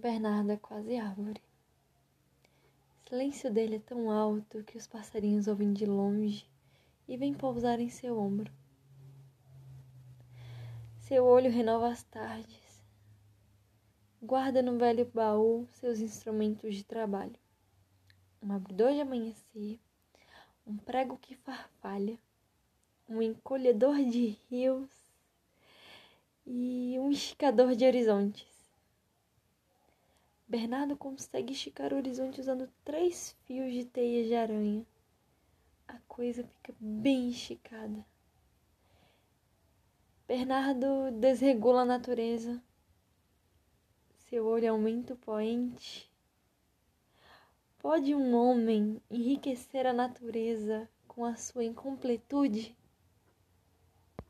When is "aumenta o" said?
44.72-45.16